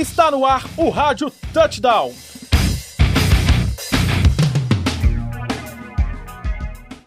Está 0.00 0.30
no 0.30 0.46
ar 0.46 0.64
o 0.78 0.88
Rádio 0.88 1.30
Touchdown. 1.52 2.14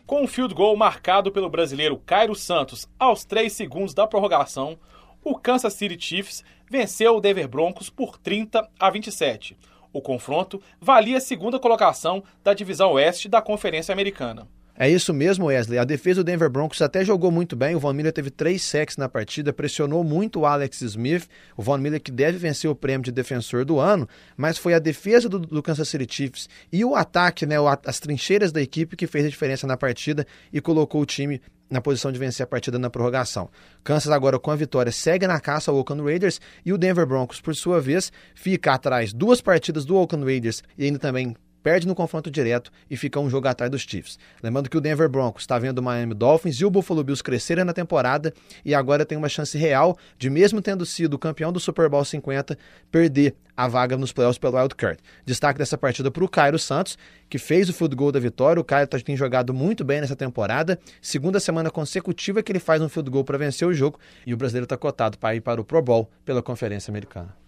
Com 0.06 0.22
um 0.22 0.28
field 0.28 0.54
goal 0.54 0.78
marcado 0.78 1.32
pelo 1.32 1.50
brasileiro 1.50 1.98
Cairo 1.98 2.36
Santos 2.36 2.88
aos 3.00 3.26
3 3.26 3.52
segundos 3.52 3.96
da 3.96 4.06
prorrogação, 4.06 4.78
o 5.24 5.36
Kansas 5.36 5.74
City 5.74 6.00
Chiefs 6.00 6.44
venceu 6.70 7.16
o 7.16 7.20
Denver 7.20 7.48
Broncos 7.48 7.90
por 7.90 8.20
30 8.20 8.70
a 8.80 8.90
27. 8.92 9.58
O 9.92 10.00
confronto 10.00 10.62
valia 10.80 11.18
a 11.18 11.20
segunda 11.22 11.58
colocação 11.58 12.24
da 12.44 12.54
divisão 12.54 12.92
oeste 12.92 13.28
da 13.28 13.42
Conferência 13.42 13.92
Americana. 13.92 14.48
É 14.76 14.90
isso 14.90 15.14
mesmo, 15.14 15.46
Wesley. 15.46 15.78
A 15.78 15.84
defesa 15.84 16.24
do 16.24 16.24
Denver 16.24 16.50
Broncos 16.50 16.82
até 16.82 17.06
jogou 17.06 17.30
muito 17.30 17.56
bem. 17.56 17.76
O 17.76 17.80
Von 17.80 17.94
Miller 17.94 18.12
teve 18.12 18.32
três 18.32 18.64
sacks 18.64 18.98
na 18.98 19.08
partida, 19.08 19.54
pressionou 19.54 20.04
muito 20.04 20.40
o 20.40 20.46
Alex 20.48 20.82
Smith. 20.82 21.28
O 21.56 21.62
Von 21.62 21.78
Miller 21.78 22.02
que 22.02 22.12
deve 22.12 22.40
vencer 22.40 22.68
o 22.70 22.76
prêmio 22.76 23.04
de 23.04 23.12
defensor 23.12 23.66
do 23.66 23.80
ano, 23.80 24.10
mas 24.36 24.58
foi 24.58 24.74
a 24.74 24.80
defesa 24.80 25.30
do, 25.30 25.38
do 25.38 25.62
Kansas 25.62 25.88
City 25.88 26.08
Chiefs 26.10 26.50
e 26.72 26.84
o 26.84 26.96
ataque, 26.96 27.46
né, 27.46 27.56
as 27.86 28.00
trincheiras 28.00 28.52
da 28.52 28.62
equipe 28.62 28.96
que 28.96 29.06
fez 29.06 29.26
a 29.26 29.30
diferença 29.30 29.68
na 29.68 29.78
partida 29.78 30.26
e 30.52 30.60
colocou 30.60 31.02
o 31.02 31.06
time 31.06 31.40
na 31.70 31.80
posição 31.80 32.12
de 32.12 32.18
vencer 32.18 32.44
a 32.44 32.48
partida 32.48 32.80
na 32.80 32.90
prorrogação. 32.90 33.50
Kansas 33.84 34.12
agora 34.12 34.40
com 34.40 34.50
a 34.50 34.56
vitória 34.56 34.92
segue 34.92 35.28
na 35.28 35.40
caça 35.40 35.70
ao 35.70 35.78
Oakland 35.78 36.04
Raiders 36.04 36.42
e 36.66 36.74
o 36.74 36.78
Denver 36.80 37.06
Broncos, 37.06 37.40
por 37.40 37.56
sua 37.56 37.80
vez, 37.80 38.12
fica 38.34 38.74
atrás 38.74 39.14
duas 39.14 39.40
partidas 39.40 39.86
do 39.86 39.96
Oakland 39.96 40.26
Raiders 40.26 40.64
e 40.78 40.86
ainda 40.86 40.98
também 40.98 41.36
perde 41.64 41.88
no 41.88 41.96
confronto 41.96 42.30
direto 42.30 42.72
e 42.92 42.98
fica 42.98 43.20
um 43.20 43.30
jogo 43.30 43.48
atrás 43.48 43.72
dos 43.72 43.82
Chiefs. 43.82 44.20
Lembrando 44.44 44.70
que 44.70 44.78
o 44.78 44.82
Denver 44.82 45.10
Broncos 45.10 45.44
está 45.44 45.58
vendo 45.58 45.80
o 45.80 45.84
Miami 45.84 46.14
Dolphins 46.14 46.58
e 46.58 46.66
o 46.66 46.70
Buffalo 46.70 47.04
Bills 47.04 47.24
crescerem 47.24 47.64
na 47.64 47.74
temporada 47.74 48.34
e 48.66 48.76
agora 48.76 49.06
tem 49.06 49.18
uma 49.18 49.30
chance 49.30 49.58
real 49.58 49.98
de, 50.18 50.30
mesmo 50.30 50.62
tendo 50.62 50.86
sido 50.86 51.18
campeão 51.18 51.52
do 51.52 51.60
Super 51.60 51.90
Bowl 51.90 52.04
50, 52.04 52.58
perder 52.92 53.36
a 53.56 53.68
vaga 53.68 53.96
nos 53.96 54.12
playoffs 54.12 54.38
pelo 54.38 54.58
Wild 54.58 54.76
Card. 54.76 55.00
Destaque 55.26 55.60
dessa 55.60 55.78
partida 55.78 56.12
para 56.12 56.24
o 56.24 56.30
Cairo 56.30 56.60
Santos, 56.60 56.98
que 57.30 57.38
fez 57.38 57.70
o 57.70 57.74
field 57.74 57.96
goal 57.96 58.12
da 58.12 58.20
vitória. 58.20 58.60
O 58.60 58.64
Cairo 58.64 58.88
tá, 58.88 59.00
tem 59.00 59.16
jogado 59.16 59.54
muito 59.54 59.84
bem 59.84 60.02
nessa 60.02 60.16
temporada. 60.16 60.80
Segunda 61.02 61.40
semana 61.40 61.70
consecutiva 61.70 62.42
que 62.44 62.52
ele 62.52 62.60
faz 62.60 62.82
um 62.82 62.90
field 62.90 63.10
goal 63.10 63.24
para 63.24 63.38
vencer 63.38 63.68
o 63.68 63.74
jogo 63.74 64.00
e 64.26 64.34
o 64.34 64.38
brasileiro 64.38 64.66
está 64.66 64.78
cotado 64.78 65.18
para 65.18 65.36
ir 65.36 65.42
para 65.42 65.62
o 65.62 65.64
Pro 65.64 65.82
Bowl 65.82 66.10
pela 66.26 66.42
Conferência 66.42 66.92
Americana. 66.92 67.43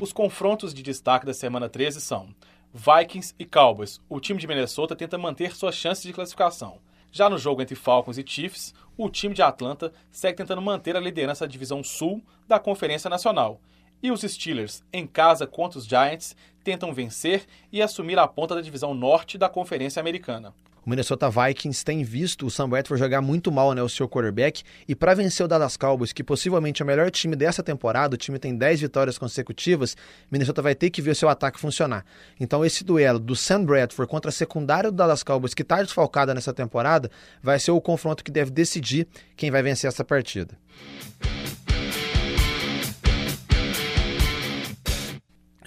Os 0.00 0.12
confrontos 0.12 0.72
de 0.72 0.80
destaque 0.80 1.26
da 1.26 1.34
semana 1.34 1.68
13 1.68 2.00
são 2.00 2.28
Vikings 2.72 3.34
e 3.36 3.44
Cowboys. 3.44 4.00
O 4.08 4.20
time 4.20 4.38
de 4.38 4.46
Minnesota 4.46 4.94
tenta 4.94 5.18
manter 5.18 5.56
suas 5.56 5.74
chances 5.74 6.04
de 6.04 6.12
classificação. 6.12 6.78
Já 7.10 7.28
no 7.28 7.36
jogo 7.36 7.62
entre 7.62 7.74
Falcons 7.74 8.16
e 8.16 8.24
Chiefs, 8.24 8.72
o 8.96 9.10
time 9.10 9.34
de 9.34 9.42
Atlanta 9.42 9.92
segue 10.08 10.36
tentando 10.36 10.62
manter 10.62 10.96
a 10.96 11.00
liderança 11.00 11.44
da 11.44 11.50
divisão 11.50 11.82
sul 11.82 12.22
da 12.46 12.60
Conferência 12.60 13.10
Nacional. 13.10 13.60
E 14.00 14.12
os 14.12 14.20
Steelers, 14.20 14.84
em 14.92 15.04
casa 15.04 15.48
contra 15.48 15.80
os 15.80 15.84
Giants, 15.84 16.36
tentam 16.62 16.92
vencer 16.92 17.44
e 17.72 17.82
assumir 17.82 18.20
a 18.20 18.28
ponta 18.28 18.54
da 18.54 18.60
divisão 18.60 18.94
norte 18.94 19.36
da 19.36 19.48
Conferência 19.48 19.98
Americana. 19.98 20.54
O 20.88 20.90
Minnesota 20.90 21.28
Vikings 21.28 21.84
tem 21.84 22.02
visto 22.02 22.46
o 22.46 22.50
Sam 22.50 22.70
Bradford 22.70 22.98
jogar 22.98 23.20
muito 23.20 23.52
mal, 23.52 23.74
né, 23.74 23.82
o 23.82 23.90
seu 23.90 24.08
quarterback, 24.08 24.62
e 24.88 24.94
para 24.94 25.12
vencer 25.12 25.44
o 25.44 25.46
Dallas 25.46 25.76
Cowboys, 25.76 26.14
que 26.14 26.24
possivelmente 26.24 26.80
é 26.80 26.82
o 26.82 26.86
melhor 26.86 27.10
time 27.10 27.36
dessa 27.36 27.62
temporada, 27.62 28.14
o 28.14 28.16
time 28.16 28.38
tem 28.38 28.56
10 28.56 28.80
vitórias 28.80 29.18
consecutivas, 29.18 29.94
Minnesota 30.30 30.62
vai 30.62 30.74
ter 30.74 30.88
que 30.88 31.02
ver 31.02 31.10
o 31.10 31.14
seu 31.14 31.28
ataque 31.28 31.60
funcionar. 31.60 32.06
Então 32.40 32.64
esse 32.64 32.84
duelo 32.84 33.18
do 33.18 33.36
Sam 33.36 33.66
Bradford 33.66 34.10
contra 34.10 34.30
a 34.30 34.32
secundária 34.32 34.90
do 34.90 34.96
Dallas 34.96 35.22
Cowboys, 35.22 35.52
que 35.52 35.60
está 35.60 35.82
desfalcada 35.82 36.32
nessa 36.32 36.54
temporada, 36.54 37.10
vai 37.42 37.58
ser 37.58 37.72
o 37.72 37.82
confronto 37.82 38.24
que 38.24 38.30
deve 38.30 38.50
decidir 38.50 39.06
quem 39.36 39.50
vai 39.50 39.62
vencer 39.62 39.88
essa 39.88 40.02
partida. 40.02 40.56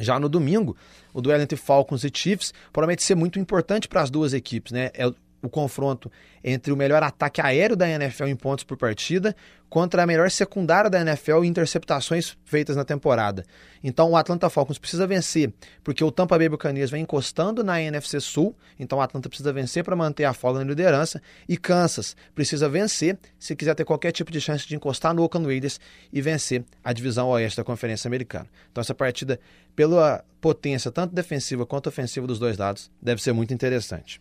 Já 0.02 0.20
no 0.20 0.28
domingo, 0.28 0.76
o 1.14 1.22
duelo 1.22 1.44
entre 1.44 1.58
Falcons 1.58 2.04
e 2.04 2.12
Chiefs 2.14 2.54
promete 2.74 3.04
ser 3.04 3.16
muito 3.16 3.40
importante 3.40 3.88
para 3.88 4.02
as 4.02 4.10
duas 4.10 4.34
equipes, 4.34 4.72
né? 4.72 4.92
É 4.94 5.12
o 5.42 5.50
confronto 5.50 6.12
entre 6.44 6.72
o 6.72 6.78
melhor 6.78 7.04
ataque 7.04 7.42
aéreo 7.42 7.76
da 7.76 7.90
NFL 7.90 8.26
em 8.26 8.36
pontos 8.36 8.64
por 8.64 8.78
partida 8.78 9.36
contra 9.70 10.04
a 10.04 10.06
melhor 10.06 10.30
secundária 10.30 10.90
da 10.90 11.00
NFL 11.00 11.44
em 11.44 11.48
interceptações 11.48 12.38
feitas 12.44 12.76
na 12.76 12.84
temporada. 12.84 13.46
Então 13.82 14.12
o 14.12 14.18
Atlanta 14.18 14.50
Falcons 14.50 14.78
precisa 14.78 15.08
vencer, 15.08 15.54
porque 15.82 16.04
o 16.04 16.12
Tampa 16.12 16.38
Bay 16.38 16.50
Buccaneers 16.50 16.92
vem 16.92 17.04
encostando 17.04 17.64
na 17.64 17.82
NFC 17.82 18.20
Sul, 18.20 18.54
então 18.78 19.00
o 19.00 19.02
Atlanta 19.02 19.30
precisa 19.30 19.54
vencer 19.54 19.84
para 19.84 19.96
manter 19.96 20.26
a 20.26 20.34
folga 20.34 20.60
na 20.60 20.66
liderança 20.66 21.22
e 21.48 21.56
Kansas 21.56 22.18
precisa 22.36 22.68
vencer 22.68 23.18
se 23.40 23.56
quiser 23.56 23.74
ter 23.74 23.86
qualquer 23.86 24.12
tipo 24.12 24.30
de 24.30 24.42
chance 24.42 24.68
de 24.68 24.76
encostar 24.76 25.14
no 25.14 25.24
Oakland 25.24 25.48
Raiders 25.48 25.80
e 26.12 26.22
vencer 26.22 26.66
a 26.84 26.92
divisão 26.92 27.30
oeste 27.30 27.56
da 27.56 27.64
Conferência 27.64 28.10
Americana. 28.10 28.48
Então 28.72 28.82
essa 28.82 28.94
partida, 28.94 29.40
pela 29.74 30.24
potência 30.42 30.92
tanto 30.92 31.16
defensiva 31.16 31.66
quanto 31.66 31.88
ofensiva 31.88 32.28
dos 32.28 32.40
dois 32.40 32.58
lados, 32.58 32.92
deve 33.02 33.22
ser 33.22 33.32
muito 33.32 33.54
interessante. 33.54 34.20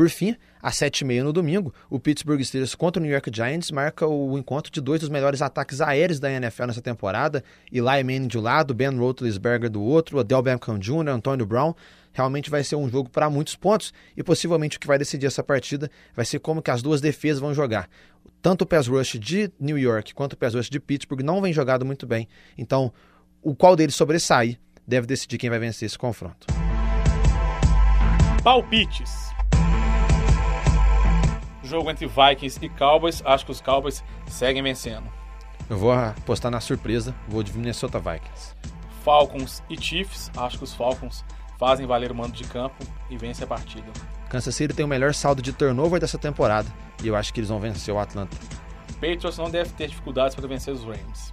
Por 0.00 0.08
fim, 0.08 0.34
às 0.62 0.76
7h30 0.76 1.22
no 1.24 1.30
domingo, 1.30 1.74
o 1.90 2.00
Pittsburgh 2.00 2.42
Steelers 2.42 2.74
contra 2.74 2.98
o 2.98 3.04
New 3.04 3.12
York 3.12 3.30
Giants 3.30 3.70
marca 3.70 4.06
o 4.06 4.38
encontro 4.38 4.72
de 4.72 4.80
dois 4.80 4.98
dos 4.98 5.10
melhores 5.10 5.42
ataques 5.42 5.82
aéreos 5.82 6.18
da 6.18 6.32
NFL 6.32 6.68
nessa 6.68 6.80
temporada. 6.80 7.44
Eli 7.70 8.02
Manning 8.02 8.26
de 8.26 8.38
um 8.38 8.40
lado, 8.40 8.72
Ben 8.72 8.96
Roethlisberger 8.96 9.68
do 9.68 9.82
outro, 9.82 10.16
Odell 10.16 10.40
Beckham 10.40 10.78
Jr., 10.78 11.10
Antonio 11.10 11.44
Brown. 11.44 11.74
Realmente 12.14 12.48
vai 12.48 12.64
ser 12.64 12.76
um 12.76 12.88
jogo 12.88 13.10
para 13.10 13.28
muitos 13.28 13.54
pontos 13.56 13.92
e 14.16 14.22
possivelmente 14.22 14.78
o 14.78 14.80
que 14.80 14.86
vai 14.86 14.96
decidir 14.96 15.26
essa 15.26 15.42
partida 15.42 15.90
vai 16.16 16.24
ser 16.24 16.38
como 16.38 16.62
que 16.62 16.70
as 16.70 16.80
duas 16.80 17.02
defesas 17.02 17.38
vão 17.38 17.52
jogar. 17.52 17.86
Tanto 18.40 18.62
o 18.62 18.66
pass 18.66 18.86
rush 18.86 19.18
de 19.18 19.52
New 19.60 19.76
York 19.76 20.14
quanto 20.14 20.32
o 20.32 20.36
pass 20.38 20.54
rush 20.54 20.70
de 20.70 20.80
Pittsburgh 20.80 21.22
não 21.22 21.42
vem 21.42 21.52
jogado 21.52 21.84
muito 21.84 22.06
bem. 22.06 22.26
Então, 22.56 22.90
o 23.42 23.54
qual 23.54 23.76
deles 23.76 23.96
sobressair 23.96 24.58
deve 24.88 25.06
decidir 25.06 25.36
quem 25.36 25.50
vai 25.50 25.58
vencer 25.58 25.84
esse 25.84 25.98
confronto. 25.98 26.46
Palpites 28.42 29.30
jogo 31.70 31.90
entre 31.90 32.06
Vikings 32.06 32.58
e 32.60 32.68
Cowboys, 32.68 33.22
acho 33.24 33.46
que 33.46 33.52
os 33.52 33.60
Cowboys 33.60 34.04
seguem 34.26 34.62
vencendo. 34.62 35.04
Eu 35.68 35.78
vou 35.78 35.92
apostar 35.92 36.50
na 36.50 36.60
surpresa, 36.60 37.14
vou 37.28 37.42
de 37.42 37.52
Minnesota 37.56 37.98
Vikings. 37.98 38.56
Falcons 39.04 39.62
e 39.70 39.80
Chiefs, 39.80 40.30
acho 40.36 40.58
que 40.58 40.64
os 40.64 40.74
Falcons 40.74 41.24
fazem 41.58 41.86
valer 41.86 42.10
o 42.10 42.14
mando 42.14 42.32
de 42.32 42.44
campo 42.44 42.84
e 43.08 43.16
vencem 43.16 43.44
a 43.44 43.46
partida. 43.46 43.86
Kansas 44.28 44.54
City 44.54 44.74
tem 44.74 44.84
o 44.84 44.88
melhor 44.88 45.14
saldo 45.14 45.40
de 45.40 45.52
turnover 45.52 46.00
dessa 46.00 46.18
temporada 46.18 46.68
e 47.02 47.08
eu 47.08 47.16
acho 47.16 47.32
que 47.32 47.40
eles 47.40 47.50
vão 47.50 47.60
vencer 47.60 47.94
o 47.94 47.98
Atlanta. 47.98 48.36
Patriots 48.94 49.38
não 49.38 49.50
deve 49.50 49.70
ter 49.70 49.88
dificuldades 49.88 50.34
para 50.34 50.46
vencer 50.46 50.74
os 50.74 50.84
Rams. 50.84 51.32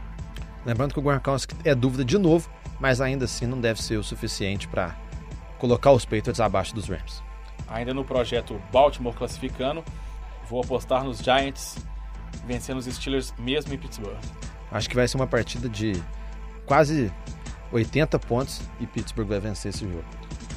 Lembrando 0.66 0.94
que 0.94 1.00
o 1.00 1.02
Gronkowski 1.02 1.56
é 1.64 1.74
dúvida 1.74 2.04
de 2.04 2.18
novo, 2.18 2.50
mas 2.80 3.02
ainda 3.02 3.26
assim 3.26 3.46
não 3.46 3.60
deve 3.60 3.82
ser 3.82 3.98
o 3.98 4.04
suficiente 4.04 4.68
para 4.68 4.96
colocar 5.58 5.92
os 5.92 6.06
Patriots 6.06 6.40
abaixo 6.40 6.76
dos 6.76 6.88
Rams. 6.88 7.24
Ainda 7.68 7.94
no 7.94 8.06
projeto 8.06 8.62
Baltimore 8.72 9.14
classificando, 9.14 9.84
Vou 10.50 10.62
apostar 10.62 11.04
nos 11.04 11.20
Giants 11.20 11.78
vencendo 12.46 12.78
os 12.78 12.86
Steelers 12.86 13.34
mesmo 13.38 13.74
em 13.74 13.78
Pittsburgh. 13.78 14.18
Acho 14.72 14.90
que 14.90 14.96
vai 14.96 15.08
ser 15.08 15.18
uma 15.18 15.28
partida 15.28 15.68
de 15.68 15.94
quase 16.66 17.12
80 17.72 18.18
pontos 18.20 18.62
e 18.80 18.88
Pittsburgh 18.88 19.28
vai 19.28 19.40
vencer 19.40 19.70
esse 19.70 19.86
jogo. 19.86 20.06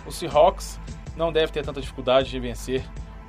O 0.07 0.13
Seahawks 0.13 0.81
não 1.17 1.33
deve 1.33 1.53
ter 1.53 1.65
tanta 1.65 1.81
dificuldade 1.81 2.31
de 2.31 2.41
vencer 2.41 2.85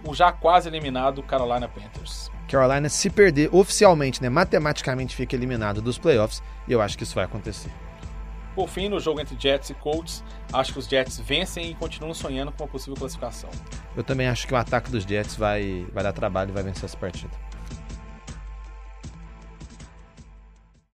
o 0.08 0.14
já 0.14 0.32
quase 0.32 0.68
eliminado 0.68 1.22
Carolina 1.24 1.68
Panthers. 1.68 2.32
Carolina, 2.48 2.90
se 2.90 3.10
perder 3.10 3.50
oficialmente, 3.54 4.22
né, 4.22 4.30
matematicamente 4.30 5.16
fica 5.16 5.36
eliminado 5.36 5.82
dos 5.82 5.98
playoffs 5.98 6.42
e 6.68 6.72
eu 6.72 6.82
acho 6.82 6.98
que 6.98 7.04
isso 7.04 7.16
vai 7.16 7.24
acontecer. 7.26 7.72
Por 8.56 8.68
fim, 8.68 8.90
no 8.90 9.00
jogo 9.00 9.22
entre 9.22 9.36
Jets 9.40 9.70
e 9.70 9.74
Colts, 9.74 10.24
acho 10.52 10.74
que 10.74 10.80
os 10.80 10.88
Jets 10.88 11.20
vencem 11.20 11.72
e 11.72 11.76
continuam 11.76 12.14
sonhando 12.14 12.52
com 12.52 12.64
uma 12.64 12.70
possível 12.70 12.96
classificação. 12.96 13.50
Eu 13.96 14.04
também 14.04 14.28
acho 14.28 14.46
que 14.46 14.54
o 14.54 14.58
ataque 14.58 14.92
dos 14.92 15.04
Jets 15.04 15.36
vai, 15.36 15.86
vai 15.94 16.04
dar 16.04 16.12
trabalho 16.12 16.50
e 16.50 16.54
vai 16.54 16.64
vencer 16.64 16.86
essa 16.86 16.98
partida. 16.98 17.32